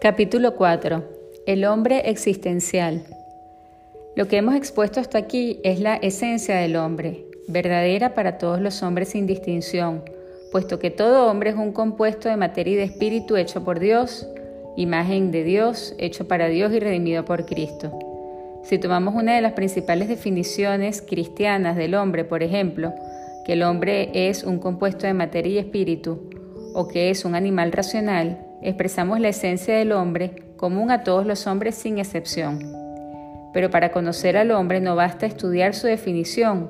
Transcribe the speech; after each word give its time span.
Capítulo 0.00 0.56
4. 0.56 1.04
El 1.44 1.66
hombre 1.66 2.08
existencial. 2.08 3.02
Lo 4.16 4.28
que 4.28 4.38
hemos 4.38 4.54
expuesto 4.54 4.98
hasta 4.98 5.18
aquí 5.18 5.60
es 5.62 5.78
la 5.78 5.96
esencia 5.96 6.56
del 6.56 6.76
hombre, 6.76 7.26
verdadera 7.48 8.14
para 8.14 8.38
todos 8.38 8.62
los 8.62 8.82
hombres 8.82 9.10
sin 9.10 9.26
distinción, 9.26 10.02
puesto 10.52 10.78
que 10.78 10.90
todo 10.90 11.30
hombre 11.30 11.50
es 11.50 11.56
un 11.56 11.72
compuesto 11.72 12.30
de 12.30 12.38
materia 12.38 12.72
y 12.72 12.76
de 12.76 12.84
espíritu 12.84 13.36
hecho 13.36 13.62
por 13.62 13.78
Dios, 13.78 14.26
imagen 14.74 15.32
de 15.32 15.44
Dios, 15.44 15.94
hecho 15.98 16.26
para 16.26 16.48
Dios 16.48 16.72
y 16.72 16.80
redimido 16.80 17.26
por 17.26 17.44
Cristo. 17.44 17.92
Si 18.64 18.78
tomamos 18.78 19.14
una 19.14 19.34
de 19.34 19.42
las 19.42 19.52
principales 19.52 20.08
definiciones 20.08 21.02
cristianas 21.02 21.76
del 21.76 21.94
hombre, 21.94 22.24
por 22.24 22.42
ejemplo, 22.42 22.94
que 23.44 23.52
el 23.52 23.62
hombre 23.62 24.08
es 24.14 24.44
un 24.44 24.60
compuesto 24.60 25.06
de 25.06 25.12
materia 25.12 25.52
y 25.52 25.58
espíritu, 25.58 26.30
o 26.72 26.88
que 26.88 27.10
es 27.10 27.26
un 27.26 27.34
animal 27.34 27.70
racional, 27.70 28.46
expresamos 28.62 29.20
la 29.20 29.28
esencia 29.28 29.76
del 29.76 29.92
hombre 29.92 30.34
común 30.56 30.90
a 30.90 31.02
todos 31.02 31.26
los 31.26 31.46
hombres 31.46 31.74
sin 31.74 31.98
excepción. 31.98 32.58
Pero 33.52 33.70
para 33.70 33.90
conocer 33.90 34.36
al 34.36 34.50
hombre 34.50 34.80
no 34.80 34.96
basta 34.96 35.26
estudiar 35.26 35.74
su 35.74 35.86
definición, 35.86 36.68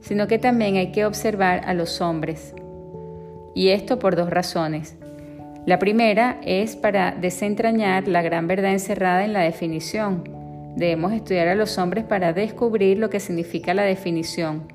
sino 0.00 0.26
que 0.26 0.38
también 0.38 0.76
hay 0.76 0.92
que 0.92 1.04
observar 1.04 1.62
a 1.64 1.74
los 1.74 2.00
hombres. 2.00 2.54
Y 3.54 3.68
esto 3.68 3.98
por 3.98 4.16
dos 4.16 4.30
razones. 4.30 4.96
La 5.66 5.78
primera 5.78 6.40
es 6.42 6.74
para 6.74 7.12
desentrañar 7.12 8.08
la 8.08 8.22
gran 8.22 8.48
verdad 8.48 8.72
encerrada 8.72 9.24
en 9.24 9.32
la 9.32 9.40
definición. 9.40 10.24
Debemos 10.76 11.12
estudiar 11.12 11.48
a 11.48 11.54
los 11.54 11.78
hombres 11.78 12.04
para 12.04 12.32
descubrir 12.32 12.98
lo 12.98 13.10
que 13.10 13.20
significa 13.20 13.74
la 13.74 13.82
definición. 13.82 14.66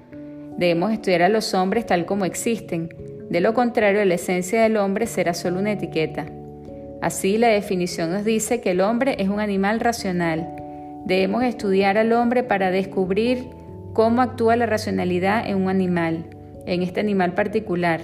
Debemos 0.58 0.92
estudiar 0.92 1.24
a 1.24 1.30
los 1.30 1.54
hombres 1.54 1.86
tal 1.86 2.06
como 2.06 2.24
existen. 2.24 2.90
De 3.30 3.42
lo 3.42 3.54
contrario, 3.54 4.06
la 4.06 4.14
esencia 4.14 4.62
del 4.62 4.78
hombre 4.78 5.08
será 5.08 5.34
solo 5.34 5.60
una 5.60 5.74
etiqueta. 5.74 6.26
Así 7.02 7.38
la 7.38 7.50
definición 7.50 8.12
nos 8.12 8.26
dice 8.26 8.60
que 8.60 8.72
el 8.72 8.82
hombre 8.82 9.16
es 9.20 9.30
un 9.30 9.40
animal 9.40 9.80
racional. 9.80 10.56
Debemos 11.06 11.44
estudiar 11.44 11.98
al 11.98 12.12
hombre 12.12 12.44
para 12.44 12.72
descubrir 12.72 13.50
cómo 13.94 14.22
actúa 14.22 14.56
la 14.56 14.66
racionalidad 14.66 15.48
en 15.48 15.58
un 15.58 15.70
animal, 15.70 16.26
en 16.66 16.82
este 16.82 17.00
animal 17.00 17.34
particular, 17.34 18.02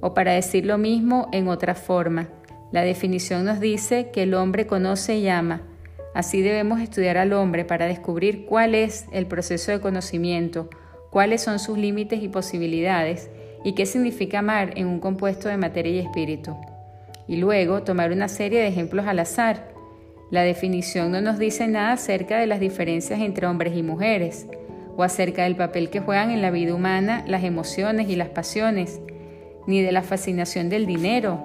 o 0.00 0.14
para 0.14 0.32
decir 0.32 0.64
lo 0.64 0.78
mismo 0.78 1.28
en 1.32 1.48
otra 1.48 1.74
forma. 1.74 2.28
La 2.72 2.82
definición 2.82 3.44
nos 3.44 3.60
dice 3.60 4.10
que 4.10 4.22
el 4.22 4.32
hombre 4.32 4.66
conoce 4.66 5.18
y 5.18 5.28
ama. 5.28 5.62
Así 6.14 6.40
debemos 6.40 6.80
estudiar 6.80 7.18
al 7.18 7.34
hombre 7.34 7.64
para 7.66 7.86
descubrir 7.86 8.46
cuál 8.46 8.74
es 8.74 9.04
el 9.12 9.26
proceso 9.26 9.70
de 9.70 9.80
conocimiento, 9.80 10.70
cuáles 11.10 11.42
son 11.42 11.58
sus 11.58 11.76
límites 11.76 12.22
y 12.22 12.28
posibilidades, 12.28 13.30
y 13.64 13.74
qué 13.74 13.84
significa 13.84 14.38
amar 14.38 14.72
en 14.76 14.86
un 14.86 14.98
compuesto 14.98 15.48
de 15.48 15.58
materia 15.58 15.92
y 15.92 15.98
espíritu 15.98 16.56
y 17.30 17.36
luego 17.36 17.84
tomar 17.84 18.10
una 18.10 18.26
serie 18.26 18.58
de 18.58 18.66
ejemplos 18.66 19.06
al 19.06 19.20
azar. 19.20 19.72
La 20.32 20.42
definición 20.42 21.12
no 21.12 21.20
nos 21.20 21.38
dice 21.38 21.68
nada 21.68 21.92
acerca 21.92 22.40
de 22.40 22.48
las 22.48 22.58
diferencias 22.58 23.20
entre 23.20 23.46
hombres 23.46 23.76
y 23.76 23.84
mujeres, 23.84 24.48
o 24.96 25.04
acerca 25.04 25.44
del 25.44 25.54
papel 25.54 25.90
que 25.90 26.00
juegan 26.00 26.32
en 26.32 26.42
la 26.42 26.50
vida 26.50 26.74
humana 26.74 27.24
las 27.28 27.44
emociones 27.44 28.08
y 28.08 28.16
las 28.16 28.30
pasiones, 28.30 29.00
ni 29.68 29.80
de 29.80 29.92
la 29.92 30.02
fascinación 30.02 30.70
del 30.70 30.86
dinero 30.86 31.40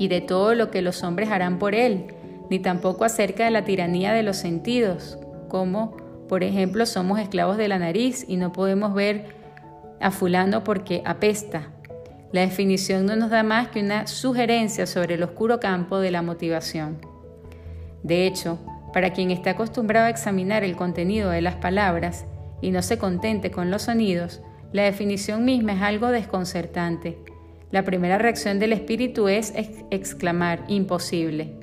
y 0.00 0.08
de 0.08 0.20
todo 0.20 0.56
lo 0.56 0.72
que 0.72 0.82
los 0.82 1.04
hombres 1.04 1.30
harán 1.30 1.60
por 1.60 1.76
él, 1.76 2.06
ni 2.50 2.58
tampoco 2.58 3.04
acerca 3.04 3.44
de 3.44 3.52
la 3.52 3.64
tiranía 3.64 4.12
de 4.12 4.24
los 4.24 4.36
sentidos, 4.36 5.16
como, 5.46 5.96
por 6.28 6.42
ejemplo, 6.42 6.86
somos 6.86 7.20
esclavos 7.20 7.56
de 7.56 7.68
la 7.68 7.78
nariz 7.78 8.24
y 8.26 8.36
no 8.36 8.50
podemos 8.50 8.94
ver 8.94 9.26
a 10.00 10.10
fulano 10.10 10.64
porque 10.64 11.02
apesta, 11.04 11.68
la 12.32 12.42
definición 12.42 13.06
no 13.06 13.16
nos 13.16 13.30
da 13.30 13.42
más 13.42 13.68
que 13.68 13.80
una 13.80 14.06
sugerencia 14.06 14.86
sobre 14.86 15.14
el 15.14 15.22
oscuro 15.22 15.60
campo 15.60 15.98
de 15.98 16.10
la 16.10 16.22
motivación. 16.22 16.98
De 18.02 18.26
hecho, 18.26 18.58
para 18.92 19.12
quien 19.12 19.30
está 19.30 19.50
acostumbrado 19.50 20.06
a 20.06 20.10
examinar 20.10 20.64
el 20.64 20.76
contenido 20.76 21.30
de 21.30 21.40
las 21.40 21.56
palabras 21.56 22.26
y 22.60 22.70
no 22.70 22.82
se 22.82 22.98
contente 22.98 23.50
con 23.50 23.70
los 23.70 23.82
sonidos, 23.82 24.40
la 24.72 24.82
definición 24.82 25.44
misma 25.44 25.72
es 25.72 25.82
algo 25.82 26.08
desconcertante. 26.08 27.18
La 27.70 27.84
primera 27.84 28.18
reacción 28.18 28.58
del 28.58 28.72
espíritu 28.72 29.28
es 29.28 29.52
exclamar 29.90 30.64
imposible. 30.68 31.54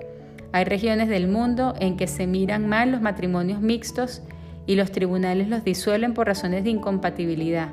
Hay 0.51 0.63
regiones 0.63 1.09
del 1.09 1.27
mundo 1.27 1.75
en 1.79 1.97
que 1.97 2.07
se 2.07 2.27
miran 2.27 2.67
mal 2.67 2.91
los 2.91 3.01
matrimonios 3.01 3.61
mixtos 3.61 4.21
y 4.65 4.75
los 4.75 4.91
tribunales 4.91 5.47
los 5.47 5.63
disuelven 5.63 6.13
por 6.13 6.27
razones 6.27 6.63
de 6.63 6.69
incompatibilidad. 6.71 7.69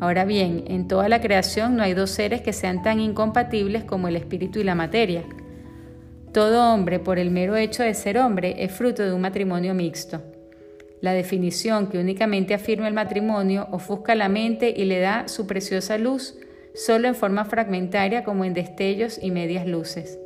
Ahora 0.00 0.24
bien, 0.24 0.64
en 0.66 0.88
toda 0.88 1.08
la 1.08 1.20
creación 1.20 1.76
no 1.76 1.82
hay 1.82 1.94
dos 1.94 2.10
seres 2.10 2.42
que 2.42 2.52
sean 2.52 2.82
tan 2.82 3.00
incompatibles 3.00 3.84
como 3.84 4.08
el 4.08 4.16
espíritu 4.16 4.58
y 4.58 4.64
la 4.64 4.74
materia. 4.74 5.24
Todo 6.32 6.72
hombre, 6.72 6.98
por 6.98 7.18
el 7.18 7.30
mero 7.30 7.56
hecho 7.56 7.82
de 7.82 7.94
ser 7.94 8.18
hombre, 8.18 8.56
es 8.64 8.72
fruto 8.72 9.02
de 9.02 9.12
un 9.12 9.20
matrimonio 9.20 9.72
mixto. 9.72 10.20
La 11.00 11.12
definición 11.12 11.88
que 11.88 11.98
únicamente 11.98 12.54
afirma 12.54 12.88
el 12.88 12.94
matrimonio 12.94 13.68
ofusca 13.70 14.14
la 14.14 14.28
mente 14.28 14.74
y 14.76 14.84
le 14.84 15.00
da 15.00 15.28
su 15.28 15.46
preciosa 15.46 15.98
luz 15.98 16.34
solo 16.74 17.08
en 17.08 17.14
forma 17.14 17.44
fragmentaria 17.44 18.24
como 18.24 18.44
en 18.44 18.54
destellos 18.54 19.18
y 19.22 19.30
medias 19.30 19.66
luces. 19.66 20.18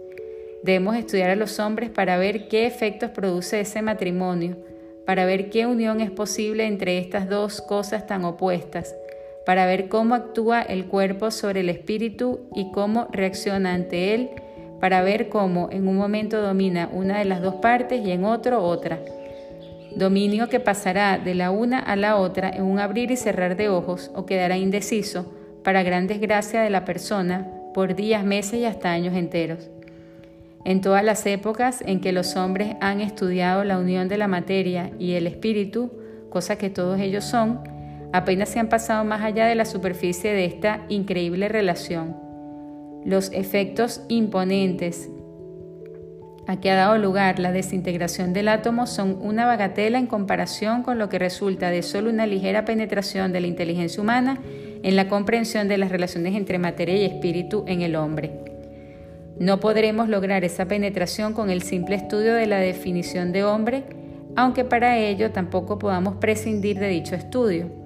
Debemos 0.62 0.96
estudiar 0.96 1.30
a 1.30 1.36
los 1.36 1.58
hombres 1.60 1.90
para 1.90 2.16
ver 2.16 2.48
qué 2.48 2.66
efectos 2.66 3.10
produce 3.10 3.60
ese 3.60 3.82
matrimonio, 3.82 4.56
para 5.04 5.24
ver 5.24 5.50
qué 5.50 5.66
unión 5.66 6.00
es 6.00 6.10
posible 6.10 6.66
entre 6.66 6.98
estas 6.98 7.28
dos 7.28 7.60
cosas 7.60 8.06
tan 8.06 8.24
opuestas, 8.24 8.94
para 9.48 9.64
ver 9.64 9.88
cómo 9.88 10.14
actúa 10.14 10.60
el 10.60 10.84
cuerpo 10.88 11.30
sobre 11.30 11.60
el 11.60 11.70
espíritu 11.70 12.40
y 12.54 12.70
cómo 12.70 13.08
reacciona 13.10 13.72
ante 13.72 14.12
él, 14.12 14.28
para 14.78 15.00
ver 15.00 15.30
cómo 15.30 15.70
en 15.72 15.88
un 15.88 15.96
momento 15.96 16.42
domina 16.42 16.90
una 16.92 17.20
de 17.20 17.24
las 17.24 17.40
dos 17.40 17.54
partes 17.54 18.06
y 18.06 18.10
en 18.10 18.26
otro 18.26 18.62
otra. 18.62 18.98
Dominio 19.96 20.50
que 20.50 20.60
pasará 20.60 21.16
de 21.16 21.34
la 21.34 21.50
una 21.50 21.78
a 21.78 21.96
la 21.96 22.16
otra 22.16 22.50
en 22.50 22.64
un 22.64 22.78
abrir 22.78 23.10
y 23.10 23.16
cerrar 23.16 23.56
de 23.56 23.70
ojos 23.70 24.10
o 24.14 24.26
quedará 24.26 24.58
indeciso, 24.58 25.32
para 25.64 25.82
gran 25.82 26.08
desgracia 26.08 26.60
de 26.60 26.68
la 26.68 26.84
persona, 26.84 27.50
por 27.72 27.94
días, 27.94 28.24
meses 28.24 28.60
y 28.60 28.66
hasta 28.66 28.92
años 28.92 29.16
enteros. 29.16 29.70
En 30.66 30.82
todas 30.82 31.02
las 31.02 31.24
épocas 31.24 31.82
en 31.86 32.02
que 32.02 32.12
los 32.12 32.36
hombres 32.36 32.76
han 32.82 33.00
estudiado 33.00 33.64
la 33.64 33.78
unión 33.78 34.08
de 34.08 34.18
la 34.18 34.28
materia 34.28 34.90
y 34.98 35.14
el 35.14 35.26
espíritu, 35.26 35.90
cosa 36.28 36.58
que 36.58 36.68
todos 36.68 37.00
ellos 37.00 37.24
son, 37.24 37.77
apenas 38.12 38.48
se 38.48 38.58
han 38.58 38.68
pasado 38.68 39.04
más 39.04 39.22
allá 39.22 39.46
de 39.46 39.54
la 39.54 39.64
superficie 39.64 40.32
de 40.32 40.44
esta 40.44 40.84
increíble 40.88 41.48
relación. 41.48 42.16
Los 43.04 43.32
efectos 43.32 44.02
imponentes 44.08 45.08
a 46.46 46.58
que 46.58 46.70
ha 46.70 46.76
dado 46.76 46.96
lugar 46.96 47.38
la 47.38 47.52
desintegración 47.52 48.32
del 48.32 48.48
átomo 48.48 48.86
son 48.86 49.18
una 49.20 49.44
bagatela 49.44 49.98
en 49.98 50.06
comparación 50.06 50.82
con 50.82 50.98
lo 50.98 51.10
que 51.10 51.18
resulta 51.18 51.70
de 51.70 51.82
solo 51.82 52.08
una 52.08 52.26
ligera 52.26 52.64
penetración 52.64 53.32
de 53.32 53.42
la 53.42 53.46
inteligencia 53.46 54.02
humana 54.02 54.38
en 54.82 54.96
la 54.96 55.08
comprensión 55.08 55.68
de 55.68 55.76
las 55.76 55.90
relaciones 55.90 56.34
entre 56.34 56.58
materia 56.58 56.96
y 56.96 57.04
espíritu 57.04 57.64
en 57.66 57.82
el 57.82 57.96
hombre. 57.96 58.32
No 59.38 59.60
podremos 59.60 60.08
lograr 60.08 60.42
esa 60.42 60.66
penetración 60.66 61.34
con 61.34 61.50
el 61.50 61.62
simple 61.62 61.96
estudio 61.96 62.34
de 62.34 62.46
la 62.46 62.58
definición 62.58 63.30
de 63.30 63.44
hombre, 63.44 63.84
aunque 64.34 64.64
para 64.64 64.96
ello 64.96 65.30
tampoco 65.30 65.78
podamos 65.78 66.16
prescindir 66.16 66.78
de 66.78 66.88
dicho 66.88 67.14
estudio. 67.14 67.77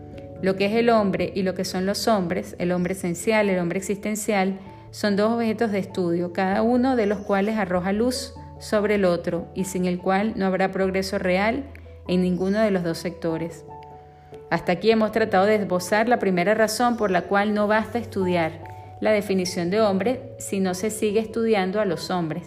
Lo 0.42 0.56
que 0.56 0.66
es 0.66 0.72
el 0.74 0.90
hombre 0.90 1.32
y 1.34 1.42
lo 1.42 1.54
que 1.54 1.64
son 1.64 1.86
los 1.86 2.08
hombres, 2.08 2.56
el 2.58 2.72
hombre 2.72 2.94
esencial, 2.94 3.48
el 3.48 3.60
hombre 3.60 3.78
existencial, 3.78 4.58
son 4.90 5.14
dos 5.14 5.32
objetos 5.32 5.70
de 5.70 5.78
estudio, 5.78 6.32
cada 6.32 6.62
uno 6.62 6.96
de 6.96 7.06
los 7.06 7.20
cuales 7.20 7.56
arroja 7.56 7.92
luz 7.92 8.34
sobre 8.58 8.96
el 8.96 9.04
otro 9.04 9.46
y 9.54 9.64
sin 9.64 9.86
el 9.86 9.98
cual 9.98 10.34
no 10.36 10.46
habrá 10.46 10.72
progreso 10.72 11.18
real 11.18 11.64
en 12.08 12.22
ninguno 12.22 12.60
de 12.60 12.72
los 12.72 12.82
dos 12.82 12.98
sectores. 12.98 13.64
Hasta 14.50 14.72
aquí 14.72 14.90
hemos 14.90 15.12
tratado 15.12 15.46
de 15.46 15.54
esbozar 15.54 16.08
la 16.08 16.18
primera 16.18 16.54
razón 16.54 16.96
por 16.96 17.10
la 17.10 17.22
cual 17.22 17.54
no 17.54 17.68
basta 17.68 17.98
estudiar 17.98 18.52
la 19.00 19.12
definición 19.12 19.70
de 19.70 19.80
hombre 19.80 20.34
si 20.38 20.60
no 20.60 20.74
se 20.74 20.90
sigue 20.90 21.20
estudiando 21.20 21.80
a 21.80 21.84
los 21.84 22.10
hombres. 22.10 22.44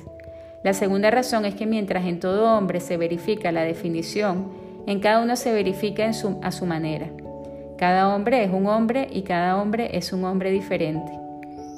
La 0.64 0.74
segunda 0.74 1.12
razón 1.12 1.46
es 1.46 1.56
que 1.56 1.66
mientras 1.66 2.06
en 2.06 2.20
todo 2.20 2.58
hombre 2.58 2.82
se 2.82 2.98
verifica 2.98 3.52
la 3.52 3.64
definición, 3.64 4.52
en 4.86 5.00
cada 5.00 5.22
uno 5.22 5.36
se 5.36 5.54
verifica 5.54 6.10
a 6.10 6.52
su 6.52 6.66
manera. 6.66 7.10
Cada 7.78 8.16
hombre 8.16 8.42
es 8.46 8.52
un 8.52 8.68
hombre 8.68 9.10
y 9.12 9.24
cada 9.24 9.58
hombre 9.58 9.98
es 9.98 10.14
un 10.14 10.24
hombre 10.24 10.50
diferente. 10.50 11.12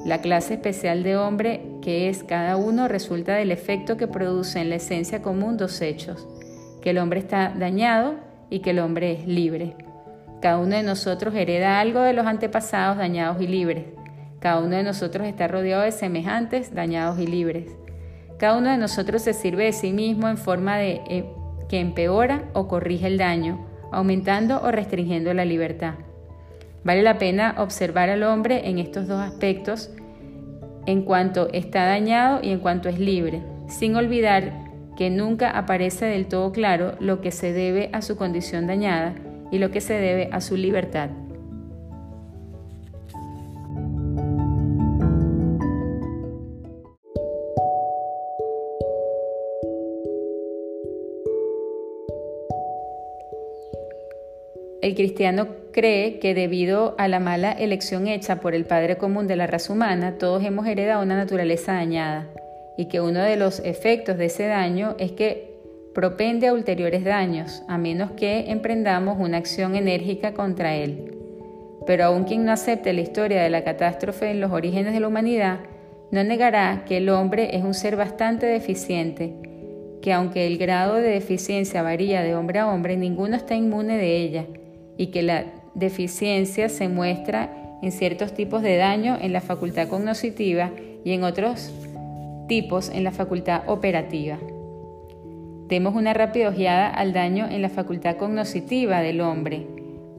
La 0.06 0.22
clase 0.22 0.54
especial 0.54 1.02
de 1.02 1.18
hombre 1.18 1.62
que 1.82 2.08
es 2.08 2.24
cada 2.24 2.56
uno 2.56 2.88
resulta 2.88 3.34
del 3.34 3.52
efecto 3.52 3.98
que 3.98 4.08
produce 4.08 4.60
en 4.60 4.70
la 4.70 4.76
esencia 4.76 5.24
común 5.24 5.58
dos 5.58 5.82
hechos, 5.82 6.28
que 6.84 6.92
el 6.92 7.00
hombre 7.00 7.20
está 7.20 7.50
dañado 7.50 8.14
y 8.52 8.60
que 8.60 8.70
el 8.70 8.80
hombre 8.80 9.14
es 9.14 9.28
libre. 9.28 9.76
Cada 10.40 10.60
uno 10.60 10.76
de 10.76 10.84
nosotros 10.84 11.34
hereda 11.34 11.80
algo 11.80 12.02
de 12.02 12.14
los 12.14 12.28
antepasados 12.28 12.98
dañados 12.98 13.42
y 13.42 13.48
libres. 13.48 13.86
Cada 14.40 14.60
uno 14.60 14.76
de 14.76 14.84
nosotros 14.84 15.26
está 15.26 15.48
rodeado 15.48 15.82
de 15.82 15.92
semejantes 15.92 16.76
dañados 16.76 17.20
y 17.20 17.26
libres. 17.26 17.76
Cada 18.38 18.56
uno 18.56 18.70
de 18.70 18.78
nosotros 18.78 19.24
se 19.24 19.34
sirve 19.34 19.66
de 19.66 19.74
sí 19.74 19.94
mismo 19.94 20.30
en 20.30 20.38
forma 20.38 20.78
de 20.78 21.02
eh, 21.10 21.26
que 21.68 21.80
empeora 21.80 22.44
o 22.54 22.68
corrige 22.68 23.08
el 23.08 23.18
daño 23.18 23.66
aumentando 23.92 24.62
o 24.62 24.72
restringiendo 24.72 25.34
la 25.34 25.46
libertad. 25.46 25.96
Vale 26.84 27.04
la 27.04 27.18
pena 27.18 27.56
observar 27.58 28.10
al 28.10 28.24
hombre 28.24 28.70
en 28.70 28.80
estos 28.80 29.08
dos 29.08 29.20
aspectos, 29.20 29.92
en 30.86 31.02
cuanto 31.02 31.50
está 31.52 31.86
dañado 31.86 32.40
y 32.42 32.52
en 32.52 32.60
cuanto 32.60 32.90
es 32.90 33.00
libre. 33.00 33.42
sin 33.68 33.98
olvidar 33.98 34.54
que 34.96 35.10
nunca 35.10 35.52
aparece 35.52 36.06
del 36.06 36.28
todo 36.28 36.54
claro 36.54 36.96
lo 37.02 37.20
que 37.20 37.32
se 37.32 37.52
debe 37.52 37.90
a 37.92 38.02
su 38.02 38.16
condición 38.16 38.66
dañada 38.66 39.14
y 39.52 39.60
lo 39.60 39.72
que 39.72 39.82
se 39.82 39.94
debe 39.94 40.30
a 40.32 40.40
su 40.40 40.56
libertad. 40.56 41.10
El 54.88 54.96
cristiano 54.96 55.50
cree 55.74 56.18
que 56.20 56.34
debido 56.34 56.96
a 56.98 57.10
la 57.10 57.20
mala 57.20 57.52
elección 57.52 58.08
hecha 58.08 58.38
por 58.38 58.56
el 58.56 58.64
Padre 58.64 58.96
común 58.96 59.28
de 59.28 59.36
la 59.36 59.46
raza 59.46 59.74
humana, 59.74 60.18
todos 60.18 60.42
hemos 60.46 60.66
heredado 60.66 61.04
una 61.04 61.18
naturaleza 61.18 61.74
dañada 61.74 62.30
y 62.78 62.86
que 62.86 63.02
uno 63.02 63.20
de 63.20 63.36
los 63.36 63.60
efectos 63.60 64.18
de 64.18 64.28
ese 64.28 64.48
daño 64.48 64.96
es 64.98 65.12
que 65.12 65.60
propende 65.94 66.48
a 66.48 66.54
ulteriores 66.54 67.04
daños, 67.04 67.64
a 67.68 67.78
menos 67.78 68.12
que 68.12 68.50
emprendamos 68.50 69.18
una 69.20 69.40
acción 69.40 69.76
enérgica 69.76 70.34
contra 70.34 70.74
él. 70.74 71.18
Pero 71.86 72.06
aun 72.06 72.24
quien 72.24 72.46
no 72.46 72.54
acepte 72.54 72.94
la 72.94 73.02
historia 73.02 73.44
de 73.44 73.50
la 73.50 73.66
catástrofe 73.66 74.32
en 74.32 74.40
los 74.40 74.54
orígenes 74.54 74.94
de 74.94 75.02
la 75.02 75.10
humanidad, 75.10 75.60
no 76.12 76.24
negará 76.24 76.86
que 76.88 76.96
el 76.96 77.10
hombre 77.10 77.58
es 77.58 77.66
un 77.66 77.74
ser 77.74 77.98
bastante 77.98 78.46
deficiente, 78.46 79.34
que 80.02 80.14
aunque 80.14 80.48
el 80.48 80.58
grado 80.58 80.96
de 80.96 81.10
deficiencia 81.10 81.82
varía 81.82 82.22
de 82.22 82.36
hombre 82.36 82.60
a 82.60 82.72
hombre, 82.72 82.96
ninguno 82.96 83.36
está 83.36 83.54
inmune 83.54 83.98
de 83.98 84.16
ella 84.16 84.46
y 84.98 85.08
que 85.08 85.22
la 85.22 85.46
deficiencia 85.76 86.70
se 86.70 86.90
muestra 86.90 87.54
en 87.82 87.92
ciertos 87.92 88.34
tipos 88.34 88.62
de 88.62 88.78
daño 88.78 89.18
en 89.22 89.34
la 89.34 89.42
facultad 89.42 89.88
cognoscitiva 89.88 90.72
y 91.04 91.14
en 91.14 91.24
otros 91.24 91.72
tipos 92.48 92.90
en 92.90 93.04
la 93.04 93.12
facultad 93.12 93.64
operativa. 93.68 94.38
Demos 95.68 95.96
una 95.96 96.14
rápida 96.14 96.50
ojeada 96.50 96.90
al 96.90 97.14
daño 97.14 97.48
en 97.50 97.62
la 97.62 97.70
facultad 97.70 98.16
cognoscitiva 98.16 99.02
del 99.02 99.22
hombre, 99.22 99.68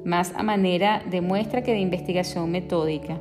más 0.05 0.33
a 0.37 0.43
manera 0.43 1.03
de 1.11 1.21
muestra 1.23 1.63
que 1.63 1.73
de 1.73 1.81
investigación 1.81 2.51
metódica. 2.51 3.19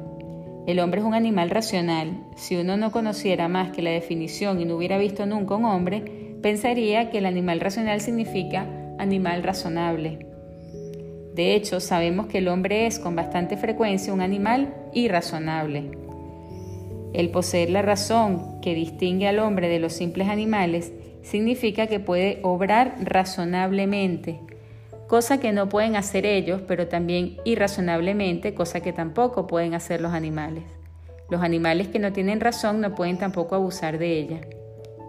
El 0.68 0.80
hombre 0.80 1.00
es 1.00 1.07
un 1.07 1.13
animal 1.13 1.50
racional. 1.50 2.25
Si 2.36 2.57
uno 2.57 2.75
no 2.75 2.92
conociera 2.92 3.48
más 3.48 3.71
que 3.71 3.81
la 3.81 3.92
definición 3.92 4.59
y 4.59 4.65
no 4.65 4.75
hubiera 4.75 4.98
visto 4.98 5.25
nunca 5.25 5.56
un 5.56 5.63
hombre, 5.63 6.36
pensaría 6.42 7.09
que 7.09 7.19
el 7.19 7.25
animal 7.25 7.62
racional 7.62 8.01
significa 8.01 8.68
animal 9.00 9.44
razonable. 9.44 10.26
De 11.37 11.53
hecho, 11.53 11.79
sabemos 11.79 12.25
que 12.25 12.39
el 12.39 12.47
hombre 12.47 12.87
es 12.87 12.97
con 12.97 13.15
bastante 13.15 13.57
frecuencia 13.57 14.11
un 14.11 14.21
animal 14.21 14.73
irrazonable. 14.91 15.91
El 17.13 17.29
poseer 17.29 17.69
la 17.69 17.83
razón 17.83 18.59
que 18.59 18.73
distingue 18.73 19.27
al 19.27 19.37
hombre 19.37 19.69
de 19.69 19.77
los 19.77 19.93
simples 19.93 20.29
animales 20.29 20.91
significa 21.21 21.85
que 21.85 21.99
puede 21.99 22.39
obrar 22.41 22.95
razonablemente, 23.01 24.39
cosa 25.07 25.39
que 25.39 25.51
no 25.51 25.69
pueden 25.69 25.95
hacer 25.95 26.25
ellos, 26.25 26.61
pero 26.67 26.87
también 26.87 27.37
irrazonablemente, 27.45 28.55
cosa 28.55 28.79
que 28.79 28.91
tampoco 28.91 29.45
pueden 29.45 29.75
hacer 29.75 30.01
los 30.01 30.13
animales. 30.13 30.63
Los 31.29 31.43
animales 31.43 31.87
que 31.89 31.99
no 31.99 32.13
tienen 32.13 32.41
razón 32.41 32.81
no 32.81 32.95
pueden 32.95 33.19
tampoco 33.19 33.53
abusar 33.53 33.99
de 33.99 34.17
ella. 34.17 34.41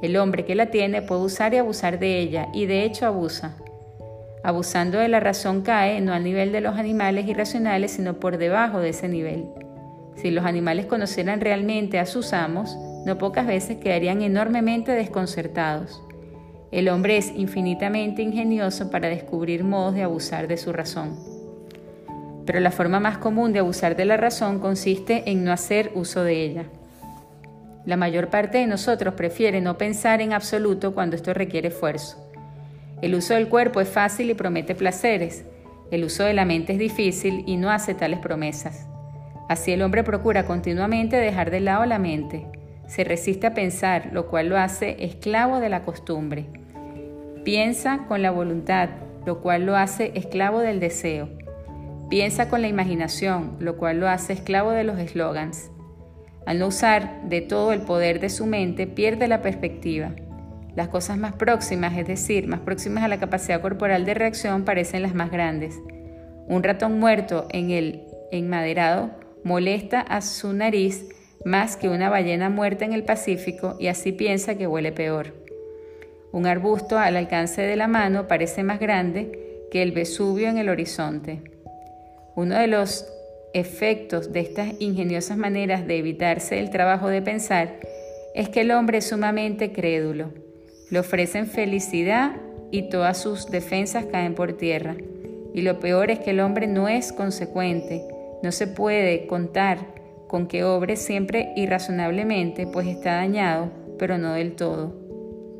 El 0.02 0.14
hombre 0.18 0.44
que 0.44 0.54
la 0.54 0.66
tiene 0.66 1.00
puede 1.00 1.22
usar 1.22 1.54
y 1.54 1.56
abusar 1.56 1.98
de 1.98 2.18
ella, 2.18 2.48
y 2.52 2.66
de 2.66 2.84
hecho 2.84 3.06
abusa. 3.06 3.56
Abusando 4.48 4.98
de 4.98 5.08
la 5.08 5.20
razón 5.20 5.60
cae 5.60 6.00
no 6.00 6.14
al 6.14 6.24
nivel 6.24 6.52
de 6.52 6.62
los 6.62 6.78
animales 6.78 7.28
irracionales, 7.28 7.90
sino 7.90 8.14
por 8.14 8.38
debajo 8.38 8.80
de 8.80 8.88
ese 8.88 9.06
nivel. 9.06 9.44
Si 10.16 10.30
los 10.30 10.46
animales 10.46 10.86
conocieran 10.86 11.42
realmente 11.42 11.98
a 11.98 12.06
sus 12.06 12.32
amos, 12.32 12.74
no 13.04 13.18
pocas 13.18 13.46
veces 13.46 13.76
quedarían 13.76 14.22
enormemente 14.22 14.92
desconcertados. 14.92 16.02
El 16.70 16.88
hombre 16.88 17.18
es 17.18 17.30
infinitamente 17.36 18.22
ingenioso 18.22 18.90
para 18.90 19.10
descubrir 19.10 19.64
modos 19.64 19.96
de 19.96 20.04
abusar 20.04 20.48
de 20.48 20.56
su 20.56 20.72
razón. 20.72 21.14
Pero 22.46 22.60
la 22.60 22.70
forma 22.70 23.00
más 23.00 23.18
común 23.18 23.52
de 23.52 23.58
abusar 23.58 23.96
de 23.96 24.06
la 24.06 24.16
razón 24.16 24.60
consiste 24.60 25.30
en 25.30 25.44
no 25.44 25.52
hacer 25.52 25.92
uso 25.94 26.24
de 26.24 26.42
ella. 26.42 26.64
La 27.84 27.98
mayor 27.98 28.28
parte 28.28 28.56
de 28.56 28.66
nosotros 28.66 29.12
prefiere 29.12 29.60
no 29.60 29.76
pensar 29.76 30.22
en 30.22 30.32
absoluto 30.32 30.94
cuando 30.94 31.16
esto 31.16 31.34
requiere 31.34 31.68
esfuerzo. 31.68 32.27
El 33.00 33.14
uso 33.14 33.34
del 33.34 33.48
cuerpo 33.48 33.80
es 33.80 33.88
fácil 33.88 34.30
y 34.30 34.34
promete 34.34 34.74
placeres. 34.74 35.44
El 35.90 36.04
uso 36.04 36.24
de 36.24 36.34
la 36.34 36.44
mente 36.44 36.72
es 36.72 36.78
difícil 36.78 37.44
y 37.46 37.56
no 37.56 37.70
hace 37.70 37.94
tales 37.94 38.18
promesas. 38.18 38.88
Así 39.48 39.72
el 39.72 39.82
hombre 39.82 40.04
procura 40.04 40.44
continuamente 40.44 41.16
dejar 41.16 41.50
de 41.50 41.60
lado 41.60 41.86
la 41.86 41.98
mente. 41.98 42.46
Se 42.86 43.04
resiste 43.04 43.46
a 43.46 43.54
pensar, 43.54 44.10
lo 44.12 44.28
cual 44.28 44.48
lo 44.48 44.58
hace 44.58 45.04
esclavo 45.04 45.60
de 45.60 45.68
la 45.68 45.84
costumbre. 45.84 46.46
Piensa 47.44 48.06
con 48.08 48.20
la 48.20 48.30
voluntad, 48.30 48.90
lo 49.24 49.40
cual 49.40 49.64
lo 49.64 49.76
hace 49.76 50.12
esclavo 50.14 50.60
del 50.60 50.80
deseo. 50.80 51.28
Piensa 52.10 52.48
con 52.48 52.62
la 52.62 52.68
imaginación, 52.68 53.56
lo 53.60 53.76
cual 53.76 54.00
lo 54.00 54.08
hace 54.08 54.32
esclavo 54.32 54.70
de 54.72 54.84
los 54.84 54.98
eslogans. 54.98 55.70
Al 56.46 56.58
no 56.58 56.68
usar 56.68 57.22
de 57.28 57.42
todo 57.42 57.72
el 57.72 57.82
poder 57.82 58.20
de 58.20 58.30
su 58.30 58.46
mente, 58.46 58.86
pierde 58.86 59.28
la 59.28 59.42
perspectiva. 59.42 60.14
Las 60.78 60.86
cosas 60.86 61.18
más 61.18 61.32
próximas, 61.32 61.98
es 61.98 62.06
decir, 62.06 62.46
más 62.46 62.60
próximas 62.60 63.02
a 63.02 63.08
la 63.08 63.18
capacidad 63.18 63.60
corporal 63.60 64.04
de 64.04 64.14
reacción, 64.14 64.64
parecen 64.64 65.02
las 65.02 65.12
más 65.12 65.32
grandes. 65.32 65.76
Un 66.46 66.62
ratón 66.62 67.00
muerto 67.00 67.48
en 67.50 67.72
el 67.72 68.04
enmaderado 68.30 69.10
molesta 69.42 70.00
a 70.00 70.20
su 70.20 70.52
nariz 70.52 71.04
más 71.44 71.76
que 71.76 71.88
una 71.88 72.10
ballena 72.10 72.48
muerta 72.48 72.84
en 72.84 72.92
el 72.92 73.02
Pacífico 73.02 73.74
y 73.80 73.88
así 73.88 74.12
piensa 74.12 74.56
que 74.56 74.68
huele 74.68 74.92
peor. 74.92 75.34
Un 76.30 76.46
arbusto 76.46 76.96
al 76.96 77.16
alcance 77.16 77.60
de 77.62 77.74
la 77.74 77.88
mano 77.88 78.28
parece 78.28 78.62
más 78.62 78.78
grande 78.78 79.66
que 79.72 79.82
el 79.82 79.90
Vesubio 79.90 80.48
en 80.48 80.58
el 80.58 80.68
horizonte. 80.68 81.42
Uno 82.36 82.56
de 82.56 82.68
los 82.68 83.04
efectos 83.52 84.32
de 84.32 84.38
estas 84.38 84.74
ingeniosas 84.78 85.38
maneras 85.38 85.88
de 85.88 85.98
evitarse 85.98 86.60
el 86.60 86.70
trabajo 86.70 87.08
de 87.08 87.20
pensar 87.20 87.80
es 88.32 88.48
que 88.48 88.60
el 88.60 88.70
hombre 88.70 88.98
es 88.98 89.08
sumamente 89.08 89.72
crédulo. 89.72 90.46
Le 90.90 91.00
ofrecen 91.00 91.46
felicidad 91.46 92.36
y 92.70 92.88
todas 92.88 93.18
sus 93.18 93.50
defensas 93.50 94.06
caen 94.06 94.34
por 94.34 94.54
tierra. 94.54 94.96
Y 95.54 95.62
lo 95.62 95.80
peor 95.80 96.10
es 96.10 96.18
que 96.20 96.30
el 96.30 96.40
hombre 96.40 96.66
no 96.66 96.88
es 96.88 97.12
consecuente, 97.12 98.04
no 98.42 98.52
se 98.52 98.66
puede 98.66 99.26
contar 99.26 99.78
con 100.28 100.46
que 100.46 100.64
obre 100.64 100.96
siempre 100.96 101.52
irrazonablemente, 101.56 102.66
pues 102.66 102.86
está 102.86 103.16
dañado, 103.16 103.70
pero 103.98 104.18
no 104.18 104.32
del 104.32 104.54
todo. 104.54 104.94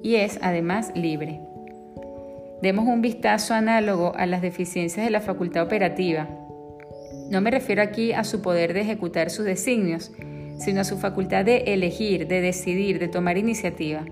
Y 0.03 0.17
es 0.17 0.39
además 0.43 0.93
libre. 0.95 1.41
Demos 2.63 2.87
un 2.87 3.03
vistazo 3.03 3.55
análogo 3.55 4.15
a 4.17 4.27
las 4.27 4.43
deficiencias 4.43 5.05
de 5.05 5.11
la 5.11 5.21
facultad 5.21 5.63
operativa. 5.63 6.29
No 7.31 7.41
me 7.41 7.51
refiero 7.51 7.83
aquí 7.83 8.13
a 8.13 8.25
su 8.25 8.43
poder 8.43 8.73
de 8.73 8.81
ejecutar 8.81 9.31
sus 9.31 9.45
designios, 9.45 10.13
sino 10.59 10.81
a 10.81 10.85
su 10.85 10.99
facultad 10.99 11.45
de 11.45 11.59
elegir, 11.73 12.27
de 12.27 12.41
decidir, 12.41 12.99
de 12.99 13.09
tomar 13.09 13.39
iniciativa 13.39 14.05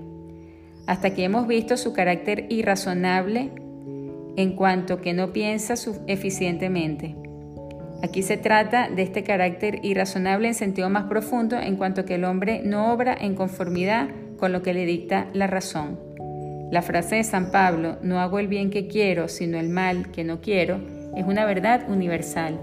hasta 0.87 1.15
que 1.15 1.25
hemos 1.25 1.47
visto 1.47 1.77
su 1.77 1.93
carácter 1.93 2.47
irrazonable 2.49 3.51
en 4.37 4.55
cuanto 4.55 5.01
que 5.01 5.15
no 5.15 5.33
piensa 5.33 5.75
eficientemente. 6.07 7.17
Aquí 8.03 8.23
se 8.23 8.37
trata 8.37 8.91
de 8.91 9.03
este 9.03 9.23
carácter 9.23 9.81
irrazonable 9.83 10.49
en 10.49 10.55
sentido 10.55 10.91
más 10.91 11.05
profundo 11.05 11.59
en 11.59 11.77
cuanto 11.77 12.05
que 12.05 12.17
el 12.17 12.25
hombre 12.25 12.61
no 12.63 12.93
obra 12.93 13.17
en 13.19 13.35
conformidad 13.35 14.09
con 14.39 14.53
lo 14.53 14.63
que 14.63 14.75
le 14.75 14.85
dicta 14.85 15.29
la 15.33 15.47
razón. 15.47 15.99
La 16.71 16.83
frase 16.83 17.17
de 17.17 17.25
San 17.25 17.51
Pablo, 17.51 17.97
no 18.03 18.21
hago 18.21 18.39
el 18.39 18.49
bien 18.49 18.71
que 18.71 18.87
quiero, 18.87 19.29
sino 19.29 19.59
el 19.59 19.71
mal 19.71 20.11
que 20.11 20.25
no 20.25 20.41
quiero, 20.41 20.81
es 21.17 21.25
una 21.25 21.47
verdad 21.47 21.89
universal. 21.89 22.61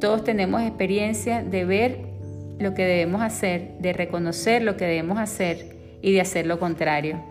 Todos 0.00 0.24
tenemos 0.24 0.62
experiencia 0.62 1.42
de 1.42 1.64
ver 1.64 1.98
lo 2.58 2.74
que 2.74 2.84
debemos 2.84 3.22
hacer, 3.22 3.72
de 3.78 3.92
reconocer 3.92 4.62
lo 4.62 4.76
que 4.76 4.86
debemos 4.86 5.18
hacer 5.18 5.76
y 6.02 6.12
de 6.12 6.20
hacer 6.22 6.46
lo 6.46 6.58
contrario. 6.58 7.29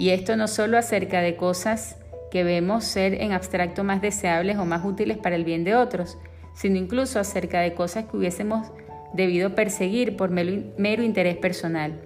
Y 0.00 0.12
esto 0.12 0.34
no 0.34 0.48
solo 0.48 0.78
acerca 0.78 1.20
de 1.20 1.36
cosas 1.36 1.98
que 2.30 2.42
vemos 2.42 2.84
ser 2.86 3.20
en 3.20 3.32
abstracto 3.32 3.84
más 3.84 4.00
deseables 4.00 4.56
o 4.56 4.64
más 4.64 4.82
útiles 4.82 5.18
para 5.18 5.36
el 5.36 5.44
bien 5.44 5.62
de 5.62 5.74
otros, 5.74 6.16
sino 6.54 6.78
incluso 6.78 7.20
acerca 7.20 7.60
de 7.60 7.74
cosas 7.74 8.06
que 8.06 8.16
hubiésemos 8.16 8.68
debido 9.12 9.54
perseguir 9.54 10.16
por 10.16 10.30
mero, 10.30 11.02
interés 11.02 11.36
personal. 11.36 12.00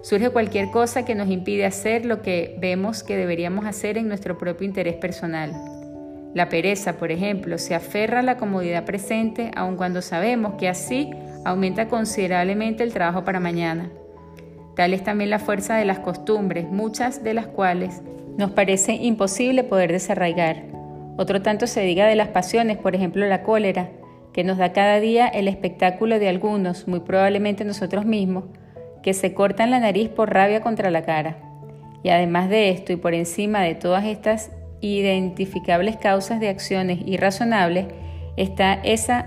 Surge 0.00 0.30
cualquier 0.30 0.70
cosa 0.70 1.04
que 1.04 1.16
nos 1.16 1.28
impide 1.28 1.66
hacer 1.66 2.06
lo 2.06 2.22
que 2.22 2.56
vemos 2.60 3.02
que 3.02 3.16
deberíamos 3.16 3.66
hacer 3.66 3.98
en 3.98 4.06
nuestro 4.06 4.38
propio 4.38 4.64
interés 4.68 4.94
personal. 4.94 5.50
La 6.34 6.48
pereza, 6.48 6.98
por 6.98 7.10
ejemplo, 7.10 7.58
se 7.58 7.74
aferra 7.74 8.20
a 8.20 8.22
la 8.22 8.36
comodidad 8.36 8.84
presente 8.84 9.50
aun 9.56 9.76
cuando 9.76 10.02
sabemos 10.02 10.54
que 10.54 10.68
así 10.68 11.10
aumenta 11.44 11.88
considerablemente 11.88 12.84
el 12.84 12.92
trabajo 12.92 13.24
para 13.24 13.40
mañana. 13.40 13.90
Tal 14.78 14.94
es 14.94 15.02
también 15.02 15.30
la 15.30 15.40
fuerza 15.40 15.76
de 15.76 15.84
las 15.84 15.98
costumbres, 15.98 16.70
muchas 16.70 17.24
de 17.24 17.34
las 17.34 17.48
cuales 17.48 18.00
nos 18.36 18.52
parece 18.52 18.92
imposible 18.92 19.64
poder 19.64 19.90
desarraigar. 19.90 20.66
Otro 21.16 21.42
tanto 21.42 21.66
se 21.66 21.80
diga 21.80 22.06
de 22.06 22.14
las 22.14 22.28
pasiones, 22.28 22.76
por 22.78 22.94
ejemplo 22.94 23.26
la 23.26 23.42
cólera, 23.42 23.90
que 24.32 24.44
nos 24.44 24.56
da 24.56 24.72
cada 24.72 25.00
día 25.00 25.26
el 25.26 25.48
espectáculo 25.48 26.20
de 26.20 26.28
algunos, 26.28 26.86
muy 26.86 27.00
probablemente 27.00 27.64
nosotros 27.64 28.04
mismos, 28.04 28.44
que 29.02 29.14
se 29.14 29.34
cortan 29.34 29.72
la 29.72 29.80
nariz 29.80 30.10
por 30.10 30.32
rabia 30.32 30.60
contra 30.60 30.92
la 30.92 31.02
cara. 31.02 31.38
Y 32.04 32.10
además 32.10 32.48
de 32.48 32.70
esto 32.70 32.92
y 32.92 32.96
por 32.96 33.14
encima 33.14 33.62
de 33.62 33.74
todas 33.74 34.04
estas 34.04 34.52
identificables 34.80 35.96
causas 35.96 36.38
de 36.38 36.50
acciones 36.50 37.00
irrazonables, 37.04 37.86
está 38.36 38.74
esa 38.74 39.26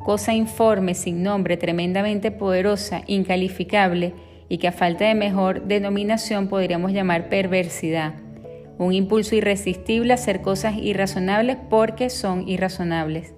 cosa 0.00 0.34
informe, 0.34 0.94
sin 0.94 1.22
nombre, 1.22 1.56
tremendamente 1.56 2.32
poderosa, 2.32 3.02
incalificable 3.06 4.14
y 4.48 4.58
que 4.58 4.68
a 4.68 4.72
falta 4.72 5.04
de 5.06 5.14
mejor 5.14 5.62
denominación 5.64 6.48
podríamos 6.48 6.92
llamar 6.92 7.28
perversidad. 7.28 8.14
Un 8.78 8.92
impulso 8.92 9.36
irresistible 9.36 10.12
a 10.12 10.16
hacer 10.16 10.42
cosas 10.42 10.76
irrazonables 10.76 11.56
porque 11.70 12.10
son 12.10 12.48
irrazonables. 12.48 13.34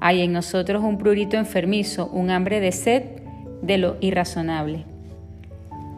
Hay 0.00 0.22
en 0.22 0.32
nosotros 0.32 0.82
un 0.82 0.98
prurito 0.98 1.36
enfermizo, 1.36 2.08
un 2.08 2.30
hambre 2.30 2.60
de 2.60 2.72
sed 2.72 3.04
de 3.62 3.78
lo 3.78 3.96
irrazonable. 4.00 4.86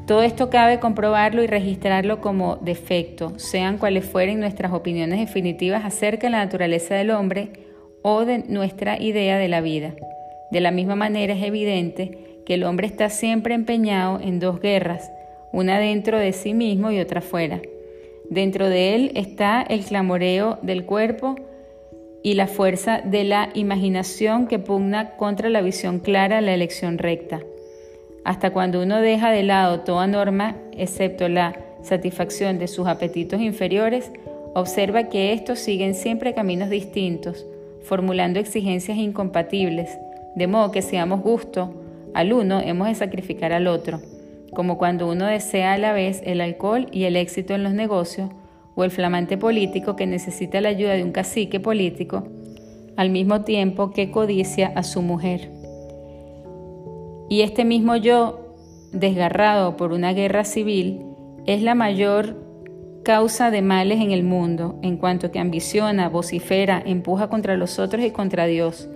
Todo 0.06 0.22
esto 0.22 0.50
cabe 0.50 0.80
comprobarlo 0.80 1.42
y 1.42 1.46
registrarlo 1.46 2.20
como 2.20 2.56
defecto, 2.56 3.38
sean 3.38 3.78
cuales 3.78 4.04
fueren 4.04 4.38
nuestras 4.38 4.72
opiniones 4.72 5.18
definitivas 5.18 5.86
acerca 5.86 6.26
de 6.26 6.32
la 6.32 6.44
naturaleza 6.44 6.94
del 6.94 7.10
hombre 7.10 7.52
o 8.02 8.26
de 8.26 8.40
nuestra 8.40 9.00
idea 9.00 9.38
de 9.38 9.48
la 9.48 9.62
vida. 9.62 9.94
De 10.50 10.60
la 10.60 10.70
misma 10.70 10.94
manera 10.94 11.32
es 11.32 11.42
evidente 11.42 12.33
que 12.44 12.54
el 12.54 12.64
hombre 12.64 12.86
está 12.86 13.08
siempre 13.08 13.54
empeñado 13.54 14.20
en 14.20 14.38
dos 14.38 14.60
guerras, 14.60 15.10
una 15.52 15.78
dentro 15.78 16.18
de 16.18 16.32
sí 16.32 16.54
mismo 16.54 16.90
y 16.90 17.00
otra 17.00 17.20
fuera. 17.20 17.60
Dentro 18.28 18.68
de 18.68 18.94
él 18.94 19.12
está 19.14 19.62
el 19.62 19.84
clamoreo 19.84 20.58
del 20.62 20.84
cuerpo 20.84 21.36
y 22.22 22.34
la 22.34 22.46
fuerza 22.46 23.02
de 23.04 23.24
la 23.24 23.50
imaginación 23.54 24.46
que 24.46 24.58
pugna 24.58 25.16
contra 25.16 25.50
la 25.50 25.60
visión 25.60 26.00
clara, 26.00 26.40
la 26.40 26.54
elección 26.54 26.98
recta. 26.98 27.40
Hasta 28.24 28.50
cuando 28.50 28.82
uno 28.82 29.00
deja 29.00 29.30
de 29.30 29.42
lado 29.42 29.80
toda 29.80 30.06
norma, 30.06 30.56
excepto 30.72 31.28
la 31.28 31.54
satisfacción 31.82 32.58
de 32.58 32.66
sus 32.66 32.86
apetitos 32.86 33.40
inferiores, 33.40 34.10
observa 34.54 35.10
que 35.10 35.34
estos 35.34 35.58
siguen 35.58 35.94
siempre 35.94 36.32
caminos 36.32 36.70
distintos, 36.70 37.46
formulando 37.82 38.40
exigencias 38.40 38.96
incompatibles, 38.96 39.90
de 40.34 40.46
modo 40.46 40.72
que 40.72 40.80
si 40.80 40.96
damos 40.96 41.20
gusto 41.20 41.74
al 42.14 42.32
uno, 42.32 42.60
hemos 42.60 42.88
de 42.88 42.94
sacrificar 42.94 43.52
al 43.52 43.66
otro, 43.66 44.00
como 44.52 44.78
cuando 44.78 45.08
uno 45.10 45.26
desea 45.26 45.74
a 45.74 45.78
la 45.78 45.92
vez 45.92 46.22
el 46.24 46.40
alcohol 46.40 46.86
y 46.92 47.04
el 47.04 47.16
éxito 47.16 47.54
en 47.54 47.62
los 47.64 47.74
negocios, 47.74 48.30
o 48.76 48.84
el 48.84 48.90
flamante 48.90 49.36
político 49.36 49.96
que 49.96 50.06
necesita 50.06 50.60
la 50.60 50.70
ayuda 50.70 50.94
de 50.94 51.04
un 51.04 51.12
cacique 51.12 51.60
político, 51.60 52.26
al 52.96 53.10
mismo 53.10 53.42
tiempo 53.42 53.90
que 53.90 54.10
codicia 54.10 54.72
a 54.74 54.82
su 54.82 55.02
mujer. 55.02 55.50
Y 57.28 57.42
este 57.42 57.64
mismo 57.64 57.96
yo, 57.96 58.54
desgarrado 58.92 59.76
por 59.76 59.92
una 59.92 60.12
guerra 60.12 60.44
civil, 60.44 61.02
es 61.46 61.62
la 61.62 61.74
mayor 61.74 62.36
causa 63.02 63.50
de 63.50 63.62
males 63.62 64.00
en 64.00 64.12
el 64.12 64.24
mundo, 64.24 64.78
en 64.82 64.96
cuanto 64.96 65.30
que 65.30 65.38
ambiciona, 65.38 66.08
vocifera, 66.08 66.82
empuja 66.84 67.28
contra 67.28 67.56
los 67.56 67.78
otros 67.78 68.04
y 68.04 68.10
contra 68.10 68.46
Dios. 68.46 68.88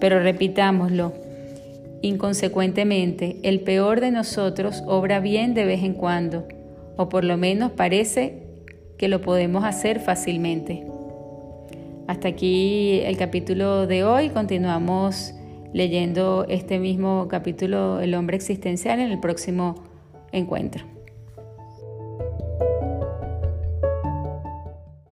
Pero 0.00 0.20
repitámoslo, 0.20 1.12
inconsecuentemente, 2.04 3.38
el 3.42 3.60
peor 3.60 4.00
de 4.00 4.10
nosotros 4.10 4.82
obra 4.86 5.20
bien 5.20 5.54
de 5.54 5.64
vez 5.64 5.82
en 5.82 5.94
cuando, 5.94 6.46
o 6.96 7.08
por 7.08 7.24
lo 7.24 7.38
menos 7.38 7.72
parece 7.72 8.42
que 8.98 9.08
lo 9.08 9.22
podemos 9.22 9.64
hacer 9.64 10.00
fácilmente. 10.00 10.86
Hasta 12.06 12.28
aquí 12.28 13.00
el 13.04 13.16
capítulo 13.16 13.86
de 13.86 14.04
hoy, 14.04 14.28
continuamos 14.28 15.34
leyendo 15.72 16.44
este 16.48 16.78
mismo 16.78 17.26
capítulo, 17.28 18.00
El 18.00 18.14
hombre 18.14 18.36
existencial, 18.36 19.00
en 19.00 19.10
el 19.10 19.18
próximo 19.18 19.74
encuentro. 20.30 20.93